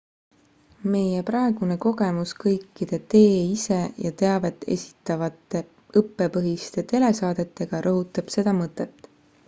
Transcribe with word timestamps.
meie 0.93 1.17
praegune 1.27 1.75
kogemus 1.83 2.31
kõikide 2.43 2.99
tee-ise 3.15 3.77
ja 4.07 4.13
teavet 4.23 4.65
esitavate 4.79 5.61
õppepõhiste 6.03 6.85
telesaadetega 6.95 7.83
rõhutab 7.89 8.35
seda 8.37 8.59
mõtet 8.63 9.13